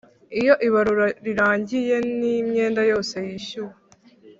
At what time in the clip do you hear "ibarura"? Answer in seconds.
0.67-1.07